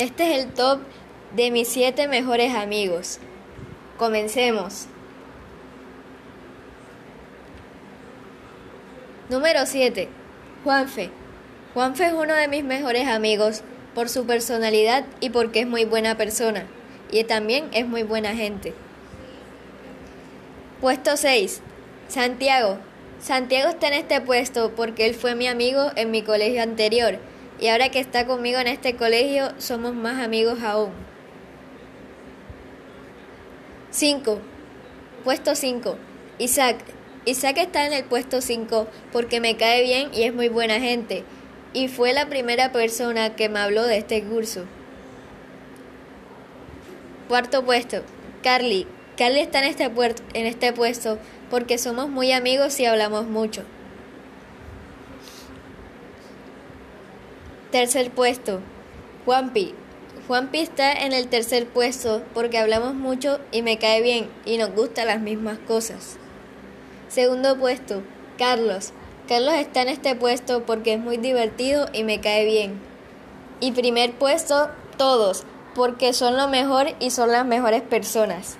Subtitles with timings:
[0.00, 0.80] Este es el top
[1.36, 3.18] de mis siete mejores amigos.
[3.98, 4.86] Comencemos.
[9.28, 10.08] Número 7.
[10.64, 11.10] Juanfe.
[11.74, 13.60] Juanfe es uno de mis mejores amigos
[13.94, 16.64] por su personalidad y porque es muy buena persona.
[17.10, 18.72] Y también es muy buena gente.
[20.80, 21.60] Puesto 6.
[22.08, 22.78] Santiago.
[23.20, 27.18] Santiago está en este puesto porque él fue mi amigo en mi colegio anterior
[27.60, 30.92] y ahora que está conmigo en este colegio somos más amigos aún.
[33.90, 34.38] 5.
[35.24, 35.96] Puesto 5.
[36.38, 36.78] Isaac.
[37.26, 41.24] Isaac está en el puesto 5 porque me cae bien y es muy buena gente
[41.72, 44.64] y fue la primera persona que me habló de este curso.
[47.28, 48.02] Cuarto puesto.
[48.42, 48.86] Carly.
[49.16, 51.18] Carly está en este, en este puesto
[51.50, 53.64] porque somos muy amigos y hablamos mucho.
[57.70, 58.58] Tercer puesto.
[59.24, 59.74] Juanpi.
[60.26, 64.74] Juanpi está en el tercer puesto porque hablamos mucho y me cae bien y nos
[64.74, 66.16] gustan las mismas cosas.
[67.08, 68.02] Segundo puesto.
[68.38, 68.92] Carlos.
[69.28, 72.80] Carlos está en este puesto porque es muy divertido y me cae bien.
[73.60, 75.44] Y primer puesto, todos,
[75.76, 78.56] porque son lo mejor y son las mejores personas.